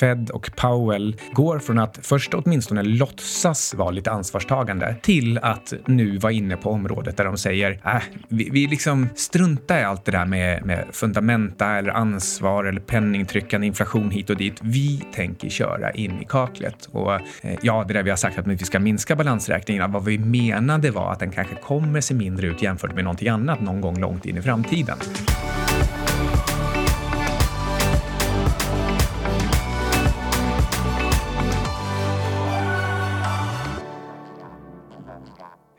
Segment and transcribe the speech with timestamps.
[0.00, 6.18] Fed och Powell går från att först åtminstone låtsas vara lite ansvarstagande till att nu
[6.18, 10.12] vara inne på området där de säger äh, vi, vi liksom struntar i allt det
[10.12, 14.58] där med, med fundamenta eller ansvar eller penningtryckande inflation hit och dit.
[14.62, 16.88] Vi tänker köra in i kaklet.
[16.92, 17.20] Och eh,
[17.62, 21.12] ja, det där vi har sagt att vi ska minska balansräkningen, vad vi menade var
[21.12, 24.36] att den kanske kommer se mindre ut jämfört med någonting annat någon gång långt in
[24.36, 24.98] i framtiden.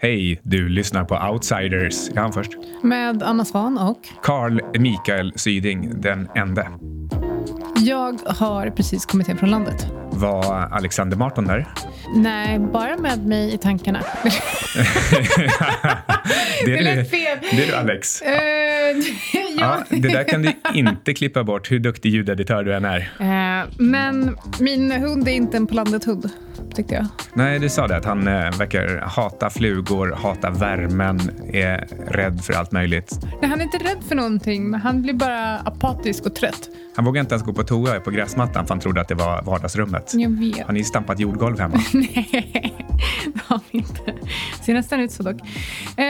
[0.01, 2.09] Hej, du lyssnar på Outsiders.
[2.15, 2.51] Jag han först.
[2.83, 3.99] Med Anna Svan och?
[4.23, 6.67] Carl Mikael Syding, den ende.
[7.77, 9.87] Jag har precis kommit hem från landet.
[10.11, 11.67] Var Alexander Marton där?
[12.15, 13.99] Nej, bara med mig i tankarna.
[16.65, 17.37] det, är det, fel.
[17.51, 18.21] det är du, Alex.
[18.21, 18.29] Uh,
[19.33, 19.51] ja.
[19.57, 19.83] ja.
[19.89, 22.99] det där kan du inte klippa bort, hur duktig ljudeditör du än är.
[22.99, 26.29] Uh, men min hund är inte en på landet-hund
[26.75, 27.07] tyckte jag.
[27.33, 31.19] Nej, du sa det att han äh, verkar hata flugor, hata värmen,
[31.53, 33.19] är rädd för allt möjligt.
[33.41, 36.69] Nej, han är inte rädd för någonting, men han blir bara apatisk och trött.
[36.95, 39.41] Han vågar inte ens gå på toa på gräsmattan för han trodde att det var
[39.41, 40.13] vardagsrummet.
[40.13, 40.65] Jag vet.
[40.65, 41.81] Har ni stampat jordgolv hemma?
[41.93, 42.87] Nej,
[43.33, 44.13] det har vi inte.
[44.65, 45.41] Ser nästan ut så dock.
[45.97, 46.05] Eh...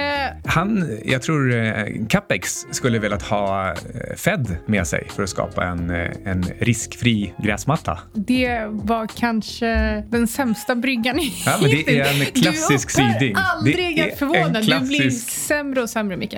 [0.46, 3.76] Han, jag tror eh, Capex skulle velat ha eh,
[4.16, 8.00] Fed med sig för att skapa en, eh, en riskfri gräsmatta.
[8.14, 13.34] Det var kanske den sämsta bryggan i ja, men Det är en klassisk syding.
[13.34, 14.62] Du aldrig att förvåna.
[14.62, 14.92] Klassisk...
[14.92, 16.36] Du blir sämre och sämre, Micke.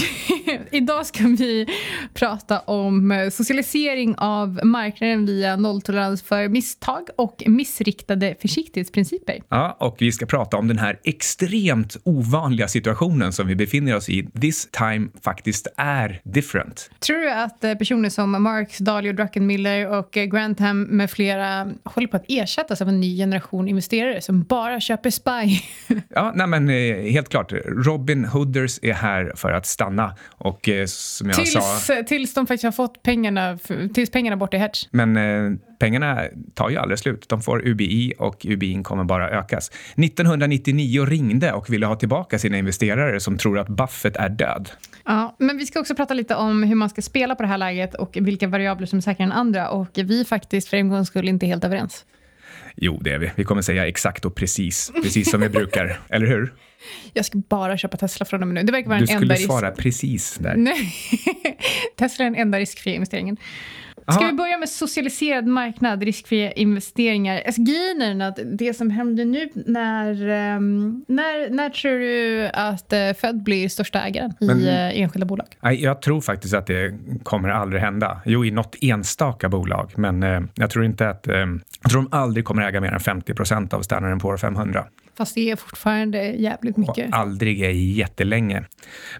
[0.70, 1.66] Idag ska vi
[2.14, 9.42] prata om socialisering av marknaden via nolltolerans för misstag och missriktade försiktighetsprinciper.
[9.48, 14.08] Ja, och vi ska prata om den här extremt ovanliga situationen som vi befinner oss
[14.08, 14.26] i.
[14.40, 16.90] This time faktiskt är different.
[16.98, 22.08] Tror du att eh, personer som Marx, Dalio, Druckenmiller och eh, Grantham med flera håller
[22.08, 25.60] på att ersättas av en ny generation investerare som bara köper SPY?
[26.08, 27.52] ja, nej men eh, helt klart.
[27.66, 32.02] Robin Hooders är här för att stanna och som jag tills, sa...
[32.06, 33.58] Tills de faktiskt har fått pengarna,
[33.94, 34.88] tills pengarna borta i hedge.
[34.90, 36.22] Men eh, pengarna
[36.54, 37.28] tar ju aldrig slut.
[37.28, 39.70] De får UBI och UBI kommer bara ökas.
[39.96, 44.70] 1999 ringde och ville ha tillbaka sina investerare som tror att Buffett är död.
[45.04, 47.58] Ja, men vi ska också prata lite om hur man ska spela på det här
[47.58, 49.70] läget och vilka variabler som är säkrare än andra.
[49.70, 52.04] Och vi är faktiskt för en gångs skull inte helt överens.
[52.76, 53.30] Jo, det är vi.
[53.36, 56.00] Vi kommer säga exakt och precis, precis som vi brukar.
[56.08, 56.52] Eller hur?
[57.12, 58.62] Jag ska bara köpa Tesla från och med nu.
[58.62, 59.42] Det verkar vara du den enda risk...
[59.42, 60.56] Du skulle svara precis där.
[60.56, 60.94] Nej.
[61.96, 63.36] Tesla är den enda riskfria investeringen.
[64.02, 64.30] Ska Aha.
[64.30, 67.42] vi börja med socialiserad marknad, riskfria investeringar?
[67.46, 70.10] Alltså, grejen är att det som händer nu när...
[70.56, 75.26] Um, när, när tror du att uh, Fed blir största ägaren Men, i uh, enskilda
[75.26, 75.46] bolag?
[75.60, 78.20] Jag tror faktiskt att det kommer aldrig hända.
[78.24, 79.92] Jo, i något enstaka bolag.
[79.96, 81.26] Men uh, jag tror inte att...
[81.82, 84.84] jag tror de aldrig kommer äga mer än 50 procent av Standard Poor 500.
[85.16, 87.08] Fast det är fortfarande jävligt mycket.
[87.08, 88.64] Och aldrig är jättelänge.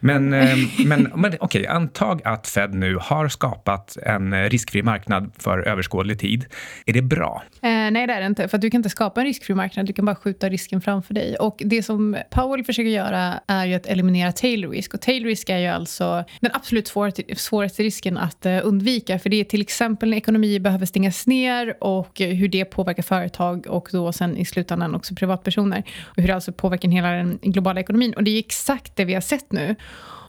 [0.00, 5.32] Men, eh, men, men okej, okay, antag att Fed nu har skapat en riskfri marknad
[5.38, 6.46] för överskådlig tid.
[6.86, 7.42] Är det bra?
[7.62, 8.48] Eh, nej, det är det inte.
[8.48, 11.36] För du kan inte skapa en riskfri marknad, du kan bara skjuta risken framför dig.
[11.36, 14.94] Och det som Powell försöker göra är ju att eliminera tail risk.
[14.94, 19.18] Och tail risk är ju alltså den absolut svåraste, svåraste risken att uh, undvika.
[19.18, 23.66] För det är till exempel när ekonomier behöver stängas ner och hur det påverkar företag
[23.66, 27.80] och då sen i slutändan också privatpersoner och hur det alltså påverkar hela den globala
[27.80, 28.14] ekonomin.
[28.14, 29.76] Och det är exakt det vi har sett nu.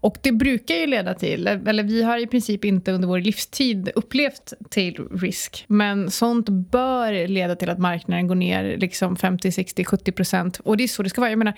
[0.04, 3.92] Och det brukar ju leda till, eller vi har i princip inte under vår livstid
[3.96, 9.86] upplevt tail risk, men sånt bör leda till att marknaden går ner liksom 50, 60,
[9.86, 10.60] 70 procent.
[10.64, 11.32] Och det är så det ska vara.
[11.32, 11.54] Jag menar,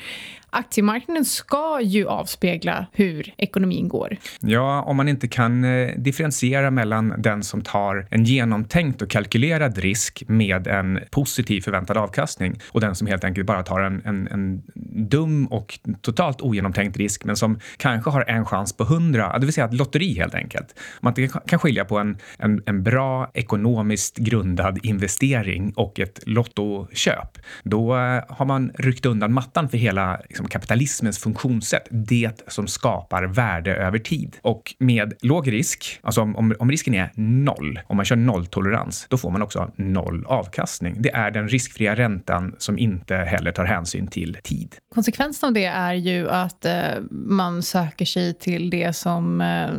[0.50, 4.18] aktiemarknaden ska ju avspegla hur ekonomin går.
[4.40, 9.78] Ja, om man inte kan eh, differentiera mellan den som tar en genomtänkt och kalkylerad
[9.78, 14.28] risk med en positiv förväntad avkastning och den som helt enkelt bara tar en, en,
[14.28, 14.62] en
[15.10, 19.53] dum och totalt ogenomtänkt risk men som kanske har en chans på hundra, det vill
[19.53, 20.79] säga ett lotteri helt enkelt.
[21.01, 21.13] Man
[21.47, 27.37] kan skilja på en, en, en bra ekonomiskt grundad investering och ett lottoköp.
[27.64, 33.23] Då eh, har man ryckt undan mattan för hela liksom, kapitalismens funktionssätt, det som skapar
[33.23, 34.35] värde över tid.
[34.41, 39.05] Och med låg risk, alltså om, om, om risken är noll, om man kör nolltolerans,
[39.09, 40.96] då får man också noll avkastning.
[40.99, 44.76] Det är den riskfria räntan som inte heller tar hänsyn till tid.
[44.96, 46.73] Konsekvensen av det är ju att eh,
[47.11, 49.70] man söker sig till det som eh,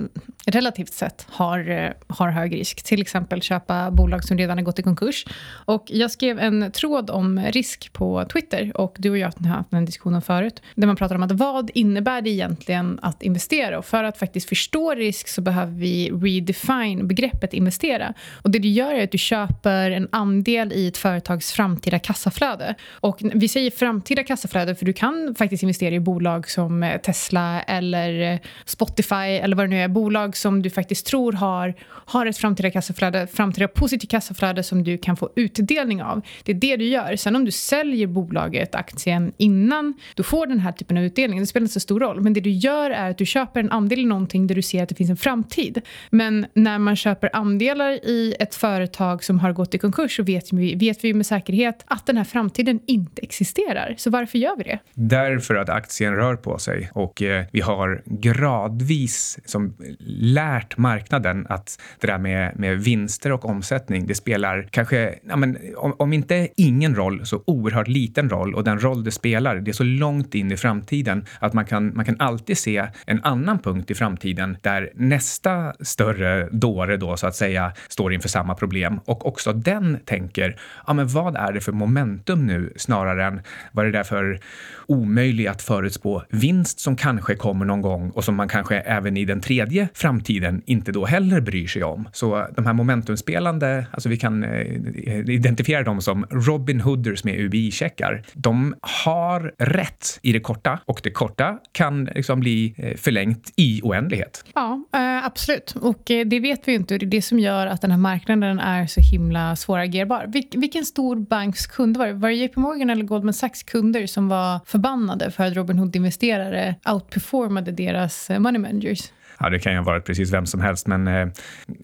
[0.46, 2.82] relativt sett har, eh, har hög risk.
[2.82, 5.26] Till exempel köpa bolag som redan har gått i konkurs.
[5.50, 9.70] Och jag skrev en tråd om risk på Twitter och du och jag har haft
[9.70, 10.62] den diskussionen förut.
[10.74, 13.78] Där man pratar om att vad innebär det egentligen att investera?
[13.78, 18.14] Och för att faktiskt förstå risk så behöver vi redefine begreppet investera.
[18.42, 22.74] Och det du gör är att du köper en andel i ett företags framtida kassaflöde.
[22.90, 27.62] Och vi säger framtida kassaflöde för du kan faktiskt investera i bolag som eh, Tesla
[27.62, 29.88] eller eh, Spotify eller vad det nu är.
[29.88, 34.98] Bolag som du faktiskt tror har, har ett framtida kassaflöde, framtida positivt kassaflöde som du
[34.98, 36.22] kan få utdelning av.
[36.44, 37.16] Det är det du gör.
[37.16, 41.46] Sen om du säljer bolaget, aktien, innan du får den här typen av utdelning, det
[41.46, 42.20] spelar inte så stor roll.
[42.20, 44.82] Men det du gör är att du köper en andel i någonting där du ser
[44.82, 45.82] att det finns en framtid.
[46.10, 50.52] Men när man köper andelar i ett företag som har gått i konkurs så vet
[50.52, 53.94] vi, vet vi med säkerhet att den här framtiden inte existerar.
[53.98, 54.78] Så varför gör vi det?
[54.94, 59.74] Därför att aktien rör på sig och eh, vi har gradvis som
[60.08, 65.58] lärt marknaden att det där med, med vinster och omsättning, det spelar kanske, ja, men,
[65.76, 68.54] om, om inte ingen roll, så oerhört liten roll.
[68.54, 71.96] Och den roll det spelar, det är så långt in i framtiden att man kan,
[71.96, 77.26] man kan alltid se en annan punkt i framtiden där nästa större dåre då så
[77.26, 79.00] att säga står inför samma problem.
[79.04, 80.56] Och också den tänker,
[80.86, 83.40] ja men vad är det för momentum nu snarare än
[83.72, 84.40] vad är det där för
[84.86, 89.24] omöjlig att förutspå vinst som kanske kommer någon gång och som man kanske även i
[89.24, 92.08] den tredje framtiden inte då heller bryr sig om.
[92.12, 97.34] Så eh, de här momentumspelande, alltså vi kan eh, identifiera dem som Robin Hooders med
[97.34, 98.22] UBI-checkar.
[98.34, 103.80] De har rätt i det korta och det korta kan liksom bli eh, förlängt i
[103.82, 104.44] oändlighet.
[104.54, 105.74] Ja, eh, absolut.
[105.80, 106.98] Och eh, det vet vi ju inte.
[106.98, 110.26] Det är det som gör att den här marknaden är så himla svåragerbar.
[110.26, 112.12] Vil vilken stor banks kunder var det?
[112.12, 116.74] Var det JP Morgan eller Goldman Sachs kunder som var förbannade för att Robin Hood-investerare
[116.92, 119.12] outperformade deras deras eh, money managers?
[119.38, 121.28] Ja, det kan ju ha varit precis vem som helst, men eh,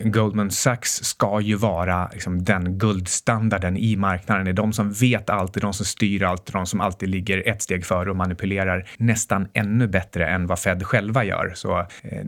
[0.05, 4.45] Goldman Sachs ska ju vara liksom, den guldstandarden i marknaden.
[4.45, 6.67] Det är de som vet allt, det är de som styr allt, det är de
[6.67, 11.25] som alltid ligger ett steg före och manipulerar nästan ännu bättre än vad Fed själva
[11.25, 11.53] gör.
[11.55, 12.23] Så eh,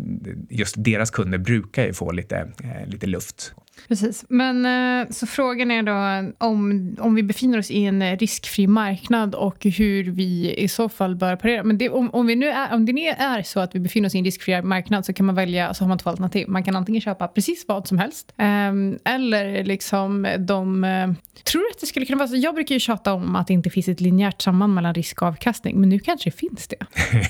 [0.51, 3.55] just deras kunder brukar ju få lite, eh, lite luft.
[3.89, 4.25] Precis.
[4.29, 9.35] Men eh, så frågan är då om, om vi befinner oss i en riskfri marknad
[9.35, 11.63] och hur vi i så fall bör parera.
[11.63, 14.07] Men det, om, om, vi nu är, om det nu är så att vi befinner
[14.07, 16.49] oss i en riskfri marknad så kan man välja, så har man två alternativ.
[16.49, 20.85] Man kan antingen köpa precis vad som helst ehm, eller liksom de...
[20.85, 21.13] Eh,
[21.45, 22.37] tror att det skulle kunna vara så?
[22.37, 25.29] Jag brukar ju tjata om att det inte finns ett linjärt samband mellan risk och
[25.29, 26.77] avkastning, men nu kanske det finns det.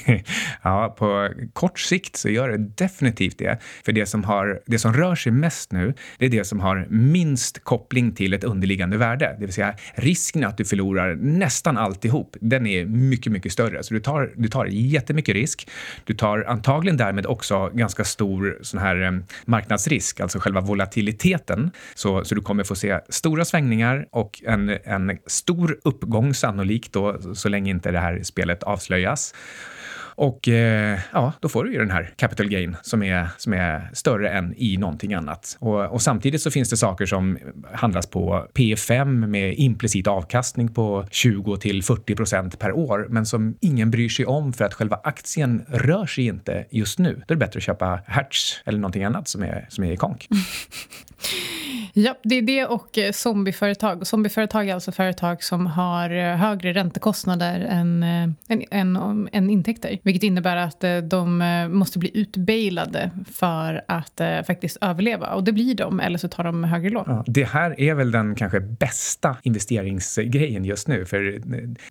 [0.62, 3.58] ja, på kort sikt så gör det definitivt det.
[3.84, 6.86] För det som, har, det som rör sig mest nu, det är det som har
[6.90, 9.36] minst koppling till ett underliggande värde.
[9.38, 13.82] Det vill säga risken att du förlorar nästan alltihop, den är mycket, mycket större.
[13.82, 15.68] Så du tar, du tar jättemycket risk.
[16.04, 19.12] Du tar antagligen därmed också ganska stor sån här eh,
[19.44, 21.70] marknadsrisk, alltså själva volatiliteten.
[21.94, 27.34] Så, så du kommer få se stora svängningar och en, en stor uppgång sannolikt då,
[27.34, 29.34] så länge inte det här spelet avslöjas.
[30.16, 33.90] Och eh, ja, då får du ju den här capital gain som är, som är
[33.92, 35.56] större än i någonting annat.
[35.60, 37.38] Och, och samtidigt så finns det saker som
[37.72, 43.56] handlas på P5 med implicit avkastning på 20 till 40 procent per år, men som
[43.60, 47.14] ingen bryr sig om för att själva aktien rör sig inte just nu.
[47.14, 49.96] Då är det bättre att köpa Hertz eller någonting annat som är, som är i
[49.96, 50.28] konk.
[51.96, 54.06] Ja, det är det och eh, zombieföretag.
[54.06, 59.98] Zombieföretag är alltså företag som har eh, högre räntekostnader än, än, än, än intäkter.
[60.02, 65.34] Vilket innebär att eh, de eh, måste bli utbailade för att eh, faktiskt överleva.
[65.34, 67.04] Och det blir de, eller så tar de högre lån.
[67.06, 71.04] Ja, det här är väl den kanske bästa investeringsgrejen just nu.
[71.04, 71.40] För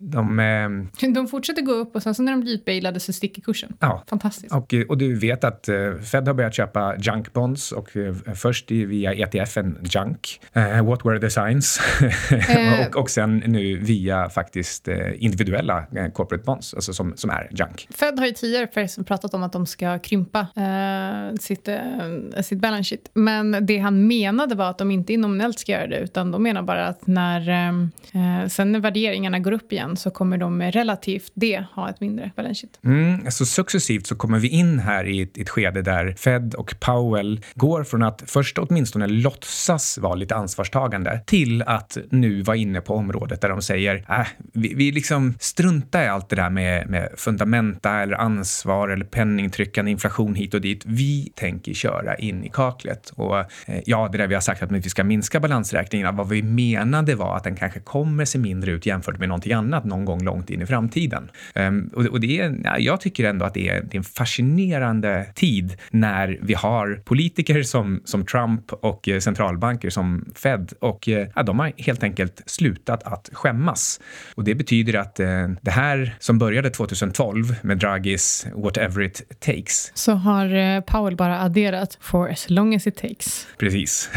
[0.00, 1.12] de, eh...
[1.14, 3.76] de fortsätter gå upp och sen så när de blir utbailade så sticker kursen.
[3.80, 4.04] Ja.
[4.08, 4.54] Fantastiskt.
[4.54, 5.68] Och, och du vet att
[6.10, 7.90] Fed har börjat köpa junk bonds och
[8.34, 10.40] först via ETFen junk.
[10.56, 11.80] Uh, what were the signs?
[12.86, 17.88] och, och sen nu via faktiskt individuella corporate bonds, alltså som, som är junk.
[17.90, 18.66] Fed har ju tidigare
[19.04, 23.10] pratat om att de ska krympa eh, sitt, eh, sitt balance sheet.
[23.14, 26.62] Men det han menade var att de inte nominellt ska göra det, utan de menar
[26.62, 31.64] bara att när, eh, sen när värderingarna går upp igen så kommer de relativt det
[31.72, 32.78] ha ett mindre balance sheet.
[32.84, 36.74] Mm, alltså successivt så kommer vi in här i ett, ett skede där Fed och
[36.80, 42.56] Powell går från att först åtminstone låtsas antas vara lite ansvarstagande till att nu vara
[42.56, 46.50] inne på området där de säger äh, vi, vi liksom struntar i allt det där
[46.50, 50.82] med, med fundamenta eller ansvar eller penningtryckande inflation hit och dit.
[50.86, 53.12] Vi tänker köra in i kaklet.
[53.16, 53.46] Och eh,
[53.86, 57.36] ja, det där vi har sagt att vi ska minska balansräkningen, vad vi menade var
[57.36, 60.62] att den kanske kommer se mindre ut jämfört med någonting annat någon gång långt in
[60.62, 61.30] i framtiden.
[61.54, 65.26] Um, och, och, det är, jag tycker ändå att det är, det är en fascinerande
[65.34, 69.18] tid när vi har politiker som, som Trump och eh,
[69.74, 74.00] centralbanker som Fed och eh, ja, de har helt enkelt slutat att skämmas.
[74.34, 79.92] Och det betyder att eh, det här som började 2012 med Draghis “whatever it takes”
[79.94, 83.46] så har eh, Powell bara adderat “for as long as it takes”.
[83.58, 84.10] Precis.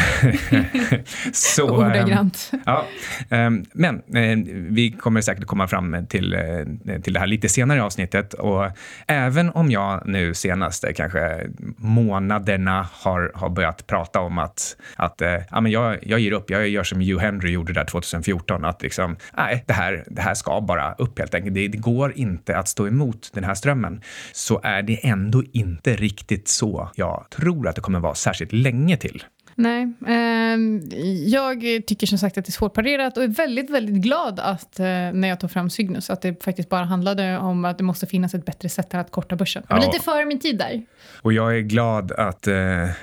[1.33, 2.51] så, Ordagrant.
[2.53, 2.85] Um, ja,
[3.29, 4.37] um, men eh,
[4.71, 8.71] vi kommer säkert komma fram till, eh, till det här lite senare i avsnittet och
[9.07, 11.47] även om jag nu senaste kanske
[11.77, 16.49] månaderna har, har börjat prata om att, att eh, ja, men jag, jag ger upp,
[16.49, 20.33] jag gör som Hugh Henry gjorde där 2014, att liksom, nej, det här, det här
[20.33, 21.55] ska bara upp helt enkelt.
[21.55, 24.01] Det, det går inte att stå emot den här strömmen.
[24.31, 28.97] Så är det ändå inte riktigt så jag tror att det kommer vara särskilt länge
[28.97, 29.23] till.
[29.59, 29.93] Nej.
[30.07, 30.57] Eh,
[31.27, 34.85] jag tycker som sagt att det är svårparerat och är väldigt, väldigt glad att eh,
[34.85, 38.33] när jag tog fram Cygnus att det faktiskt bara handlade om att det måste finnas
[38.33, 39.63] ett bättre sätt att korta börsen.
[39.69, 39.77] Ja.
[39.77, 40.81] lite före min tid där.
[41.21, 42.55] Och jag är glad att eh,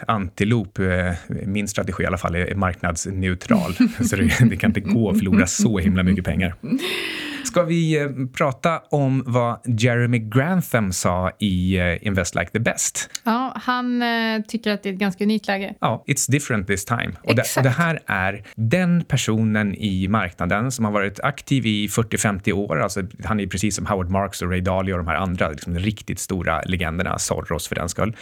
[0.07, 1.13] Antilop, eh,
[1.47, 3.75] min strategi i alla fall, är marknadsneutral.
[4.09, 6.55] så det, det kan inte gå att förlora så himla mycket pengar.
[7.45, 13.11] Ska vi eh, prata om vad Jeremy Grantham sa i eh, Invest like the best?
[13.25, 15.75] Ja, han eh, tycker att det är ett ganska unikt läge.
[15.81, 17.13] Ja, it's different this time.
[17.23, 21.87] Och det, och det, här är den personen i marknaden som har varit aktiv i
[21.87, 22.81] 40-50 år.
[22.81, 25.79] Alltså, han är precis som Howard Marks och Ray Dalio och de här andra liksom,
[25.79, 28.17] riktigt stora legenderna, Soros för den skull.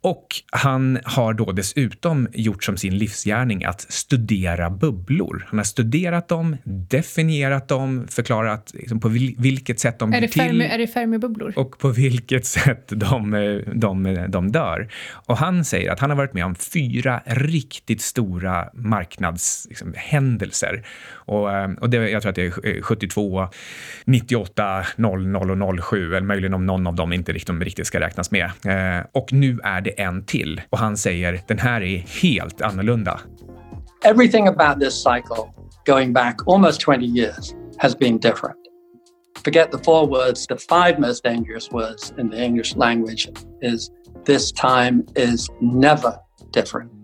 [0.00, 5.46] Och han har då dessutom gjort som sin livsgärning att studera bubblor.
[5.48, 10.60] Han har studerat dem, definierat dem, förklarat liksom på vilket sätt de är blir till.
[10.60, 11.52] Är det Fermi-bubblor?
[11.56, 13.30] Och på vilket sätt de,
[13.74, 14.88] de, de dör.
[15.10, 20.72] Och han säger att han har varit med om fyra riktigt stora marknadshändelser.
[20.72, 23.48] Liksom, och, och det, jag tror att det är 72,
[24.04, 28.30] 98, 00 och 07, eller möjligen om någon av dem inte riktigt, riktigt ska räknas
[28.30, 28.44] med.
[28.44, 33.20] Eh, och nu är det en till och han säger den här är helt annorlunda.
[34.04, 35.52] Everything about this cycle
[35.86, 38.56] going back almost 20 years has been different.
[39.44, 43.28] Forget the four words, the five most dangerous words in the English language
[43.62, 43.90] is
[44.24, 46.18] this time is never
[46.52, 46.97] different.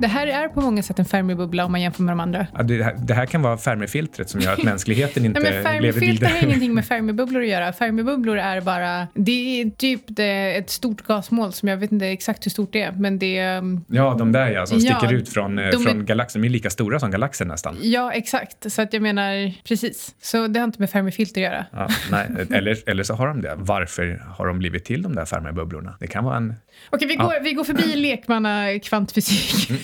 [0.00, 2.46] Det här är på många sätt en Fermi-bubbla om man jämför med de andra.
[2.54, 5.82] Ja, det, här, det, här, kan vara Fermi-filtret som gör att mänskligheten inte Nej, men
[5.82, 6.30] lever vidare.
[6.30, 7.72] har ingenting med Fermi-bubblor att göra.
[7.72, 9.06] Fermi-bubblor är bara...
[9.14, 12.82] Det är typ det, ett stort gasmål som jag vet inte exakt hur stort det
[12.82, 13.56] är, men det.
[13.58, 16.42] Um, ja, de där ja, som ja, sticker ut från, eh, från är, galaxen.
[16.42, 17.76] De är lika stora som galaxen nästan.
[17.82, 18.72] Ja, exakt.
[18.72, 20.14] Så att jag menar, precis.
[20.22, 21.66] Så det har inte med Fermi-filter att göra.
[21.72, 23.54] Ja, nej, eller, eller så har de det.
[23.56, 25.94] Varför har de blivit till de där Fermi-bubblorna?
[26.00, 26.54] Det kan vara en...
[26.90, 27.32] Okej, vi, ja.
[27.42, 29.70] vi går förbi lekmanna kvantfysik.
[29.70, 29.82] Mm.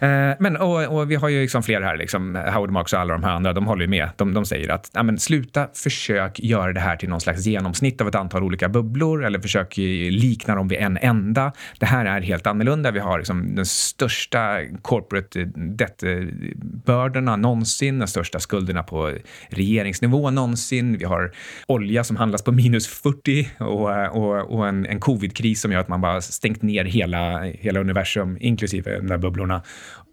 [0.00, 3.12] Eh, men, och, och, vi har ju liksom fler här, liksom, Howard Marks och alla
[3.12, 4.08] de här andra, de håller ju med.
[4.16, 8.00] De, de säger att ja, men, sluta försök göra det här till någon slags genomsnitt
[8.00, 9.76] av ett antal olika bubblor eller försök
[10.10, 11.52] likna dem vid en enda.
[11.78, 12.90] Det här är helt annorlunda.
[12.90, 19.12] Vi har liksom den största corporate debt-bördorna någonsin, de största skulderna på
[19.48, 20.98] regeringsnivå någonsin.
[20.98, 21.32] Vi har
[21.66, 25.88] olja som handlas på minus 40 och, och, och en, en covid-kris som gör att
[25.88, 29.62] man bara stängt ner hela, hela universum, inklusive de där bubblorna.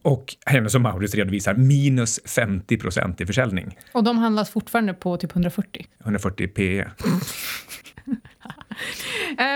[0.03, 3.77] Och Hennes och Mauritz redovisar minus 50 procent i försäljning.
[3.91, 5.85] Och de handlas fortfarande på typ 140?
[6.01, 6.85] 140 PE.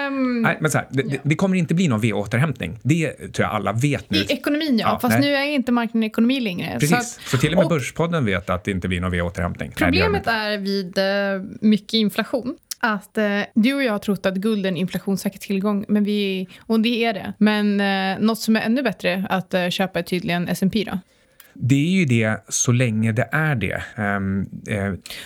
[0.07, 1.19] um, nej, men så här, det, ja.
[1.23, 2.79] det, kommer inte bli någon V-återhämtning.
[2.83, 4.17] Det tror jag alla vet nu.
[4.17, 4.87] I ekonomin, ja.
[4.87, 5.29] ja Fast nej.
[5.29, 6.79] nu är inte marknaden ekonomi längre.
[6.79, 6.89] Precis.
[6.89, 9.71] Så, att, så till och med och, Börspodden vet att det inte blir någon V-återhämtning.
[9.75, 14.35] Problemet nej, är vid uh, mycket inflation att eh, du och jag har trott att
[14.35, 17.33] guld är en inflationssäker tillgång, men vi, och det är det.
[17.37, 20.99] Men eh, något som är ännu bättre att eh, köpa är tydligen S&P då.
[21.59, 23.83] Det är ju det så länge det är det.
[23.97, 24.75] Um, uh,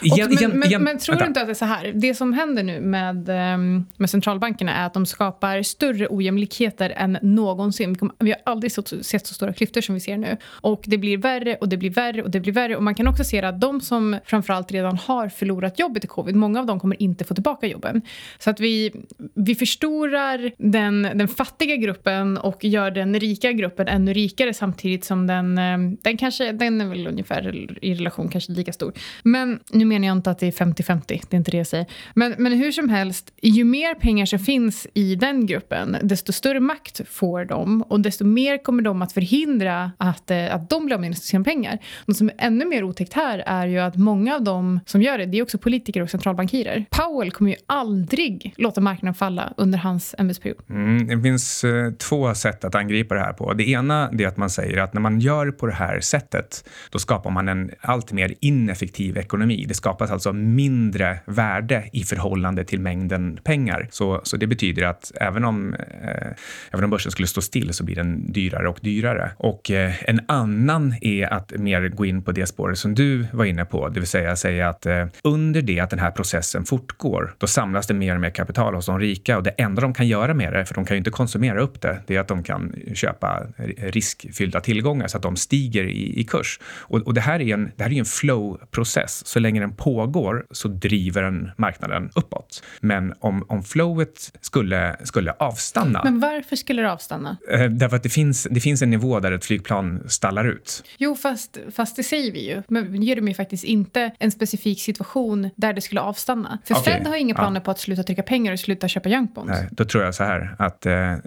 [0.02, 1.26] igen, men, igen, men, men, tror vänta.
[1.26, 1.92] du inte att det är så här?
[1.96, 7.18] Det som händer nu med, um, med centralbankerna är att de skapar större ojämlikheter än
[7.22, 7.98] någonsin.
[8.20, 10.38] Vi har aldrig sett så stora klyftor som vi ser nu.
[10.46, 12.76] Och det blir värre och det blir värre och det blir värre.
[12.76, 16.36] Och man kan också se att de som framförallt redan har förlorat jobbet i covid,
[16.36, 18.02] många av dem kommer inte få tillbaka jobben.
[18.40, 18.92] Så att vi,
[19.36, 25.28] vi förstorar den, den fattiga gruppen och gör den rika gruppen ännu rikare samtidigt som
[25.28, 25.56] den,
[26.02, 28.94] den kanske, den är väl ungefär i relation kanske lika stor.
[29.24, 31.86] Men nu menar jag inte att det är 50-50, det är inte det jag säger.
[32.14, 36.60] Men, men hur som helst, ju mer pengar som finns i den gruppen, desto större
[36.60, 40.96] makt får de och desto mer kommer de att förhindra att, eh, att de blir
[40.96, 41.78] av med sina pengar.
[42.06, 45.18] Något som är ännu mer otäckt här är ju att många av dem som gör
[45.18, 46.86] det, det är också politiker och centralbankirer.
[46.90, 50.62] Powell kommer ju aldrig låta marknaden falla under hans ämbetsperiod.
[50.70, 53.54] Mm, det finns eh, två sätt att angripa det här på.
[53.54, 57.00] Det ena är att man säger att när man gör på det här sättet, då
[57.00, 59.66] skapar man en allt mer ineffektiv ekonomi.
[59.68, 63.88] Det skapas alltså mindre värde i förhållande till mängden pengar.
[63.92, 66.28] Så, så det betyder att även om, eh,
[66.72, 69.32] även om börsen skulle stå still så blir den dyrare och dyrare.
[69.38, 73.46] Och eh, en annan är att mer gå in på det spåret som du var
[73.46, 77.36] inne på, det vill säga säga att eh, under det att den här processen fortgår,
[77.38, 80.08] då samlas det mer och mer kapital hos de rika och det enda de kan
[80.08, 82.44] göra med det, för de kan ju inte konsumera upp det, det är att de
[82.44, 83.44] kan köpa
[83.78, 86.60] riskfyllda tillgångar så att de stiger i, i kurs.
[86.64, 89.28] Och, och, det här är en, det här är en flow-process.
[89.28, 92.64] Så länge den pågår så driver den marknaden uppåt.
[92.80, 96.02] Men om, om flowet skulle, skulle avstanna.
[96.04, 97.38] Men varför skulle det avstanna?
[97.52, 100.84] Eh, därför att det finns, det finns en nivå där ett flygplan stallar ut.
[100.98, 102.64] Jo, fast, fast det säger vi ju.
[102.68, 106.60] Men ger de ju faktiskt inte en specifik situation där det skulle avstanna.
[106.66, 106.94] För okay.
[106.94, 107.64] Fed har inga planer ja.
[107.64, 109.52] på att sluta trycka pengar och sluta köpa junk bonds.
[109.52, 111.18] Nej, då tror jag så här att eh, eh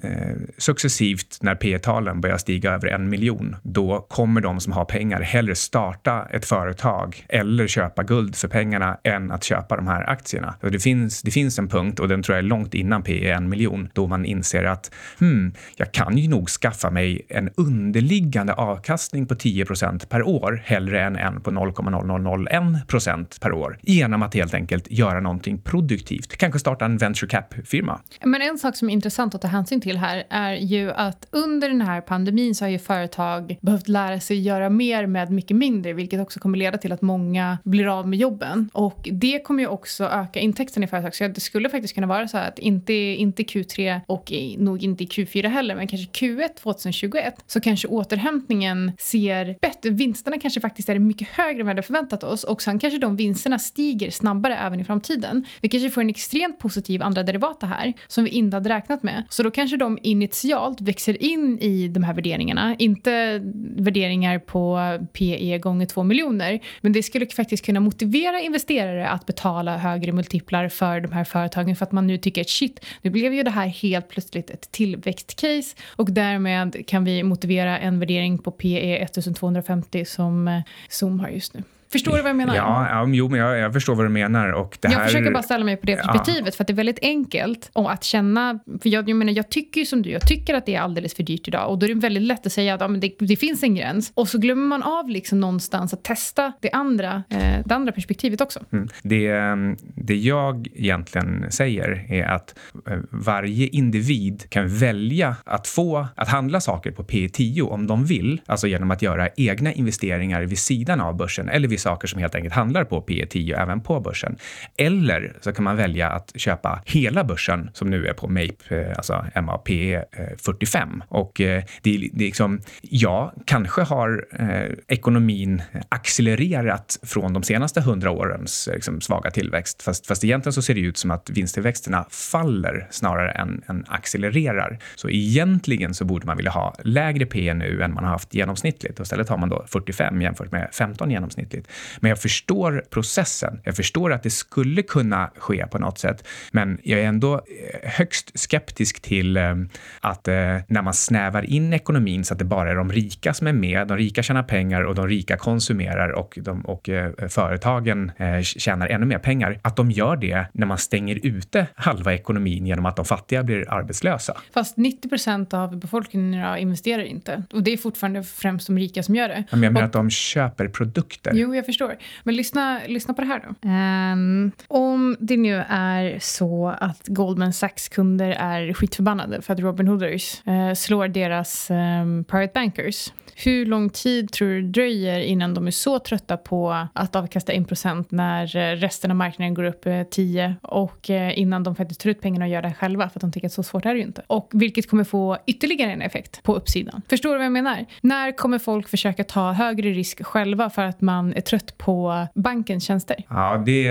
[0.58, 5.20] successivt när P talen börjar stiga över en miljon, då kommer de som har pengar
[5.20, 10.54] hellre starta ett företag eller köpa guld för pengarna än att köpa de här aktierna.
[10.60, 13.28] Så det, finns, det finns en punkt, och den tror jag är långt innan P
[13.28, 17.50] är en miljon, då man inser att hmm, jag kan ju nog skaffa mig en
[17.56, 24.22] underliggande avkastning på 10% per år hellre än en på 0,0001 procent per år genom
[24.22, 26.36] att helt enkelt göra någonting produktivt.
[26.36, 28.00] Kanske starta en venture cap-firma.
[28.24, 31.68] Men en sak som är intressant att ta hänsyn till här är ju att under
[31.68, 35.92] den här pandemin så har ju företag behövt lära sig göra mer med mycket mindre
[35.92, 38.70] vilket också kommer leda till att många blir av med jobben.
[38.72, 41.14] Och det kommer ju också öka intäkterna i företag.
[41.14, 45.06] Så det skulle faktiskt kunna vara så att inte, inte Q3 och nog inte i
[45.06, 49.90] Q4 heller men kanske Q1 2021 så kanske återhämtningen ser bättre.
[49.90, 52.98] Vinsterna kanske faktiskt är mycket högre än vad vi hade förväntat oss och sen kanske
[52.98, 55.44] de vinsterna stiger snabbare även i framtiden.
[55.60, 59.22] Vi kanske får en extremt positiv andra derivata här som vi inte hade räknat med.
[59.28, 62.76] Så då kanske de initialt växer in i de här värderingarna.
[62.78, 63.40] Inte
[63.76, 64.80] värderingar på
[65.12, 66.60] PE gånger 2 miljoner.
[66.80, 71.76] Men det skulle faktiskt kunna motivera investerare att betala högre multiplar för de här företagen
[71.76, 74.72] för att man nu tycker att shit, nu blev ju det här helt plötsligt ett
[74.72, 81.28] tillväxtcase och därmed kan vi motivera en värdering på PE 1250 som eh, Zoom har
[81.28, 81.62] just nu.
[81.94, 82.56] Förstår du vad jag menar?
[82.56, 84.52] Ja, ja jo, men jag, jag, förstår vad du menar.
[84.52, 85.06] Och det jag här...
[85.06, 86.52] försöker bara ställa mig på det perspektivet, ja.
[86.52, 88.58] för att det är väldigt enkelt att känna...
[88.82, 91.14] För jag, jag menar, jag tycker ju som du, jag tycker att det är alldeles
[91.14, 93.14] för dyrt idag och då är det väldigt lätt att säga att ja, men det,
[93.18, 97.22] det finns en gräns och så glömmer man av liksom någonstans att testa det andra,
[97.30, 98.60] eh, det andra perspektivet också.
[98.72, 98.88] Mm.
[99.02, 102.54] Det, ehm, det jag egentligen säger är att
[102.88, 108.40] eh, varje individ kan välja att få att handla saker på P10 om de vill,
[108.46, 112.34] alltså genom att göra egna investeringar vid sidan av börsen eller vid saker som helt
[112.34, 114.36] enkelt handlar på P 10 även på börsen.
[114.76, 118.96] Eller så kan man välja att köpa hela börsen som nu är på MAPE, eh,
[118.96, 121.02] alltså MAPE eh, 45.
[121.08, 127.80] Och eh, det, det är liksom, ja, kanske har eh, ekonomin accelererat från de senaste
[127.80, 129.82] hundra årens liksom, svaga tillväxt.
[129.82, 134.78] Fast, fast egentligen så ser det ut som att vinsttillväxterna faller snarare än, än accelererar.
[134.94, 139.00] Så egentligen så borde man vilja ha lägre P nu än man har haft genomsnittligt.
[139.00, 141.68] Och istället har man då 45 jämfört med 15 genomsnittligt.
[142.00, 143.60] Men jag förstår processen.
[143.64, 146.28] Jag förstår att det skulle kunna ske på något sätt.
[146.52, 149.54] Men jag är ändå eh, högst skeptisk till eh,
[150.00, 150.34] att eh,
[150.68, 153.88] när man snävar in ekonomin så att det bara är de rika som är med,
[153.88, 156.88] de rika tjänar pengar och de rika konsumerar och, de, och
[157.28, 162.66] företagen tjänar ännu mer pengar, att de gör det när man stänger ute halva ekonomin
[162.66, 164.36] genom att de fattiga blir arbetslösa.
[164.54, 169.14] Fast 90 procent av befolkningen investerar inte och det är fortfarande främst de rika som
[169.14, 169.44] gör det.
[169.50, 171.32] jag menar och, att de köper produkter.
[171.34, 171.96] Jo, jag förstår.
[172.22, 173.68] Men lyssna, lyssna på det här då.
[173.68, 180.42] Um, om det nu är så att Goldman Sachs-kunder är skitförbannade för att Robin Hooders
[180.48, 185.54] uh, eh, slår deras um, private bankers hur lång tid tror du det dröjer innan
[185.54, 189.86] de är så trötta på att avkasta 1% när eh, resten av marknaden går upp
[189.86, 193.18] eh, 10 och eh, innan de faktiskt tar ut pengarna och gör det själva för
[193.18, 194.22] att de tycker att så svårt är det ju inte.
[194.26, 197.02] Och vilket kommer få ytterligare en effekt på uppsidan.
[197.08, 197.86] Förstår du vad jag menar?
[198.00, 202.84] När kommer folk försöka ta högre risk själva för att man är trött på bankens
[202.84, 203.16] tjänster?
[203.28, 203.82] Ja, det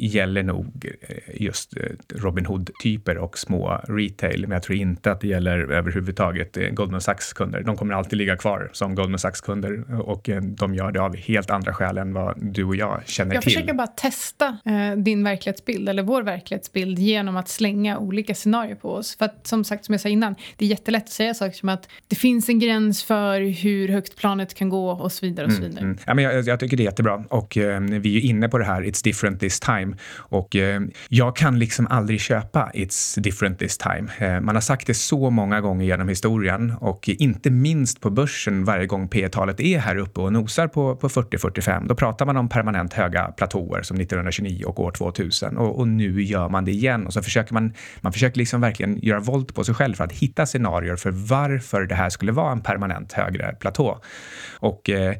[0.00, 0.92] gäller nog
[1.34, 1.74] just
[2.14, 7.62] Robin Hood-typer och små retail, men jag tror inte att det gäller överhuvudtaget Goldman Sachs-kunder.
[7.62, 11.16] De kommer alltid ligga kvar har som Goldman Sachs-kunder och eh, de gör det av
[11.16, 13.52] helt andra skäl än vad du och jag känner jag till.
[13.52, 18.74] Jag försöker bara testa eh, din verklighetsbild eller vår verklighetsbild genom att slänga olika scenarier
[18.74, 19.16] på oss.
[19.16, 21.68] För att som sagt, som jag sa innan, det är jättelätt att säga saker som
[21.68, 25.46] att det finns en gräns för hur högt planet kan gå och så vidare.
[25.46, 25.84] Och så mm, vidare.
[25.84, 26.04] Mm, mm.
[26.06, 28.58] Ja, men jag, jag, tycker det är jättebra och eh, vi är ju inne på
[28.58, 33.58] det här It's different this time och eh, jag kan liksom aldrig köpa It's different
[33.58, 34.08] this time.
[34.18, 38.45] Eh, man har sagt det så många gånger genom historien och inte minst på börsen
[38.50, 41.88] varje gång P talet är här uppe och nosar på, på 40-45.
[41.88, 46.22] Då pratar man om permanent höga platåer som 1929 och år 2000 och, och, nu
[46.22, 49.64] gör man det igen och så försöker man, man försöker liksom verkligen göra våld på
[49.64, 53.56] sig själv för att hitta scenarier för varför det här skulle vara en permanent högre
[53.60, 54.00] platå.
[54.60, 55.16] Och eh,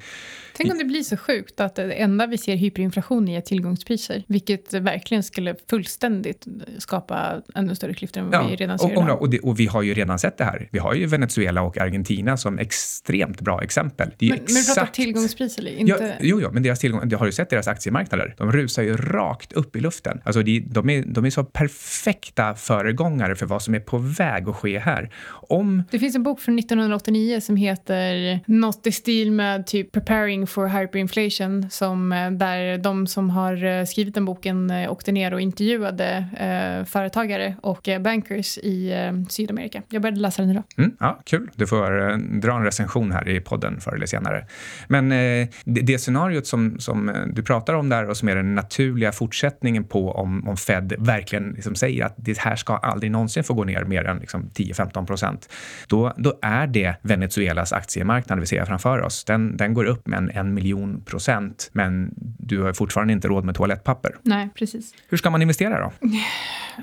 [0.57, 4.25] Tänk om det blir så sjukt att det enda vi ser hyperinflation i är tillgångspriser,
[4.29, 6.47] vilket verkligen skulle fullständigt
[6.79, 9.23] skapa ännu större klyftor än vad ja, vi redan ser och, idag.
[9.23, 10.69] Och, det, och, vi har ju redan sett det här.
[10.73, 14.09] Vi har ju Venezuela och Argentina som extremt bra exempel.
[14.19, 14.53] men, exakt...
[14.53, 15.67] men du pratar tillgångspriser?
[15.67, 15.93] Inte...
[15.93, 18.35] Ja, jo, jo, men deras tillgång, har du sett deras aktiemarknader?
[18.39, 20.21] De rusar ju rakt upp i luften.
[20.25, 24.49] Alltså de, de, är, de är så perfekta föregångare för vad som är på väg
[24.49, 25.11] att ske här.
[25.49, 25.83] Om...
[25.91, 30.67] Det finns en bok från 1989 som heter Något i stil med typ Preparing for
[30.67, 35.41] Hyperinflation som, eh, där de som har eh, skrivit den boken eh, åkte ner och
[35.41, 39.83] intervjuade eh, företagare och bankers i eh, Sydamerika.
[39.89, 40.63] Jag började läsa den idag.
[40.77, 41.51] Mm, ja, kul.
[41.55, 44.47] Du får eh, dra en recension här i podden förr eller senare.
[44.89, 49.13] Men det, det scenariot som, som du pratar om där och som är den naturliga
[49.13, 53.55] fortsättningen på om, om Fed verkligen liksom säger att det här ska aldrig någonsin få
[53.55, 55.53] gå ner mer än liksom 10-15 procent.
[55.89, 59.25] Då, då är det Venezuelas aktiemarknad vi ser framför oss.
[59.25, 63.45] Den, den går upp med en en miljon procent, men du har fortfarande inte råd
[63.45, 64.17] med toalettpapper.
[64.23, 64.95] Nej, precis.
[65.09, 65.93] Hur ska man investera då?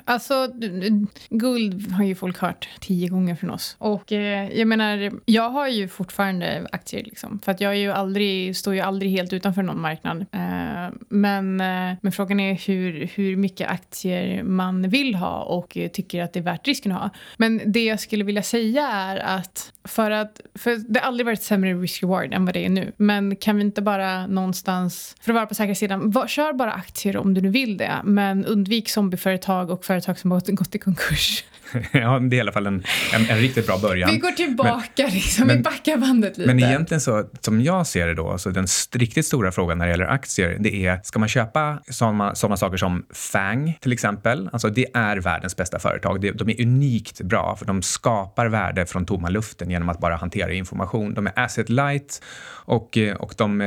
[0.06, 0.48] Alltså,
[1.30, 3.76] guld har ju folk hört tio gånger från oss.
[3.80, 6.13] Och eh, jag menar, jag har ju fortfarande
[6.72, 7.40] aktier liksom.
[7.46, 10.26] För att jag är ju aldrig, står ju aldrig helt utanför någon marknad.
[10.32, 16.24] Eh, men, eh, men frågan är hur, hur mycket aktier man vill ha och tycker
[16.24, 17.10] att det är värt risken att ha.
[17.38, 21.44] Men det jag skulle vilja säga är att för att, för det har aldrig varit
[21.44, 22.92] sämre risk-reward än vad det är nu.
[22.98, 26.72] Men kan vi inte bara någonstans, för att vara på säkra sidan, var, kör bara
[26.72, 27.92] aktier om du nu vill det.
[28.04, 31.44] Men undvik zombieföretag och företag som har gått i konkurs.
[31.92, 34.12] ja, det är i alla fall en, en, en, riktigt bra början.
[34.12, 36.54] Vi går tillbaka, men, liksom, men, vi backar bandet lite.
[36.54, 39.92] Men egentligen så, som jag ser det då, så den riktigt stora frågan när det
[39.92, 44.50] gäller aktier, det är, ska man köpa sådana, saker som FANG till exempel?
[44.54, 46.22] Alltså det är världens bästa företag.
[46.22, 50.16] De, de är unikt bra, för de skapar värde från tomma luften genom att bara
[50.16, 51.14] hantera information.
[51.14, 52.24] De är asset light
[52.66, 53.62] och, och, de,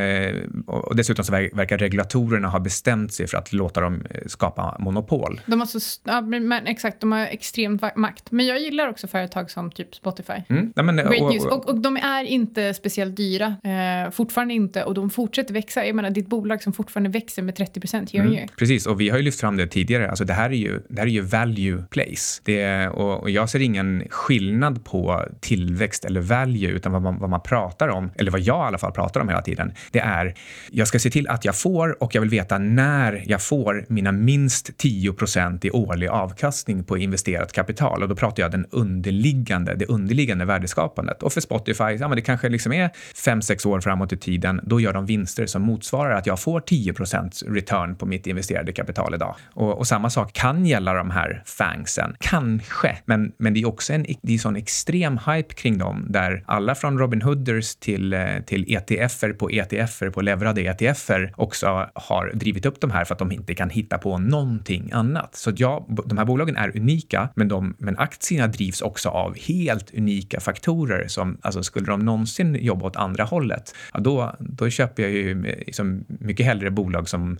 [0.66, 5.40] och dessutom så verkar regulatorerna ha bestämt sig för att låta dem skapa monopol.
[5.46, 8.30] De har så, ja, men exakt, de har extremt makt.
[8.30, 10.42] Men jag gillar också företag som typ Spotify.
[10.48, 10.72] Mm.
[10.76, 11.44] Ja, men, Great och, news.
[11.44, 13.46] Och, och, de är inte speciellt dyra.
[13.46, 14.84] Eh, fortfarande inte.
[14.84, 15.86] Och de fortsätter växa.
[15.86, 18.48] Jag menar, ditt bolag som fortfarande växer med 30 procent mm.
[18.58, 20.08] Precis, och vi har ju lyft fram det tidigare.
[20.08, 22.42] Alltså, det, här är ju, det här är ju value place.
[22.44, 27.30] Det, och, och jag ser ingen skillnad på tillväxt eller value, utan vad man, vad
[27.30, 30.34] man pratar om, eller vad jag i alla fall pratar om hela tiden, det är
[30.70, 34.12] jag ska se till att jag får och jag vill veta när jag får mina
[34.12, 39.74] minst 10 procent i årlig avkastning på investerat kapital och då pratar jag den underliggande,
[39.74, 41.22] det underliggande värdeskapandet.
[41.22, 42.90] Och för Spotify, ja, det kanske liksom är
[43.24, 46.60] fem sex år framåt i tiden, då gör de vinster som motsvarar att jag får
[46.60, 49.36] 10% return på mitt investerade kapital idag.
[49.52, 53.92] Och, och, samma sak kan gälla de här FANGsen, kanske, men, men det är också
[53.92, 58.20] en det är sån extrem hype kring dem där alla från Robin Hooders till, eh,
[58.46, 63.18] till ETFer på ETFer på leverade ETFer också har drivit upp de här för att
[63.18, 65.34] de inte kan hitta på någonting annat.
[65.34, 69.94] Så ja, de här bolagen är unika, men de men aktierna drivs också av helt
[69.94, 75.02] unika faktorer som, alltså skulle de någonsin jobba åt andra hållet, ja, då, då köper
[75.02, 77.38] jag ju liksom mycket hellre bolag som,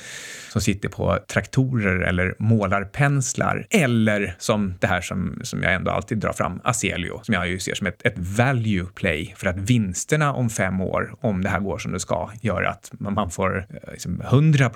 [0.52, 6.18] som sitter på traktorer eller målarpenslar eller som det här som, som jag ändå alltid
[6.18, 10.32] drar fram, Aselio, som jag ju ser som ett, ett value play för att vinsterna
[10.32, 13.92] om fem år, om det här går som det ska, gör att man får eh,
[13.92, 14.70] liksom 100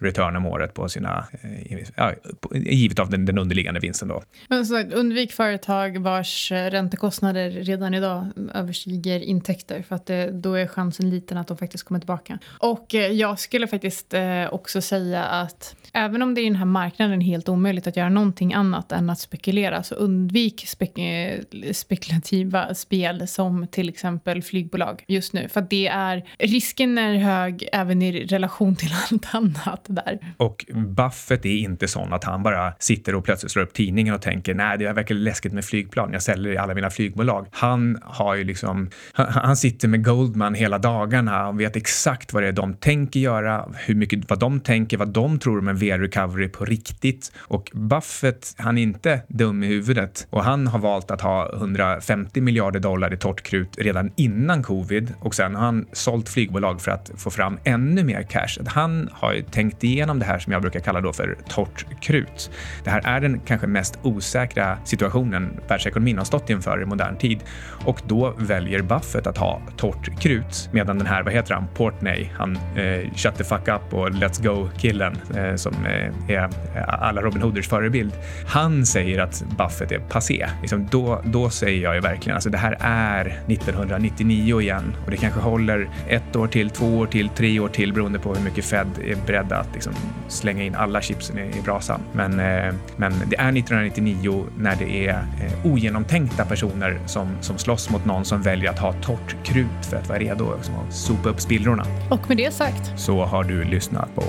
[0.00, 2.12] return om året på sina, eh, ja,
[2.54, 4.22] givet av den, den underliggande vinsten då.
[4.48, 10.54] Men så undvik företag vars eh, räntekostnader redan idag överstiger intäkter för att det, då
[10.54, 12.38] är chansen liten att de faktiskt kommer tillbaka.
[12.58, 16.64] Och eh, jag skulle faktiskt eh, också säga att även om det i den här
[16.64, 21.40] marknaden är helt omöjligt att göra någonting annat än att spekulera så undvik spek eh,
[21.72, 25.48] spekulativa spel som till exempel flygbolag just nu.
[25.48, 30.18] För det är risken är hög även i relation till allt annat där.
[30.36, 34.22] Och Buffett är inte sån att han bara sitter och plötsligt slår upp tidningen och
[34.22, 36.12] tänker nej, det verkar läskigt med flygplan.
[36.12, 37.46] Jag säljer i alla mina flygbolag.
[37.50, 42.48] Han har ju liksom, han sitter med Goldman hela dagarna och vet exakt vad det
[42.48, 46.48] är de tänker göra, hur mycket, vad de tänker, vad de tror om en VR-recovery
[46.48, 47.32] på riktigt.
[47.38, 52.40] Och Buffett, han är inte dum i huvudet och han har valt att ha 150
[52.40, 56.90] miljarder dollar i torrt krut redan innan covid och sen har han sålt flygbolag för
[56.90, 58.64] att få fram ännu mer cash.
[58.66, 62.50] Han har ju tänkt igenom det här som jag brukar kalla då för torrt krut.
[62.84, 67.40] Det här är den kanske mest osäkra situationen världsekonomin har stått inför i modern tid
[67.84, 72.28] och då väljer Buffett att ha torrt krut medan den här, vad heter han, Portney,
[72.34, 76.48] han eh, shut the fuck up och let's go killen eh, som eh, är eh,
[76.88, 78.12] alla Robin Hooders förebild.
[78.46, 80.48] Han säger att Buffett är passé.
[80.60, 85.16] Liksom då, då säger jag ju verkligen, alltså det här är 1999 igen och det
[85.16, 88.64] kanske håller ett år till, två år till, tre år till beroende på hur mycket
[88.64, 89.92] Fed är beredda att liksom
[90.28, 92.00] slänga in alla chipsen i, i brasan.
[92.12, 97.90] Men, eh, men det är 1999 när det är eh, ogenomtänkta personer som, som slåss
[97.90, 101.28] mot någon som väljer att ha torrt krut för att vara redo liksom, att sopa
[101.28, 101.84] upp spillrorna.
[102.10, 104.22] Och med det sagt så har du lyssnat på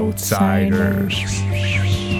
[0.00, 1.22] Outsiders.
[1.22, 2.19] Outsiders.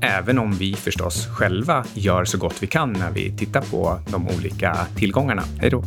[0.00, 4.28] även om vi förstås själva gör så gott vi kan när vi tittar på de
[4.28, 5.42] olika tillgångarna.
[5.58, 5.84] Hej då!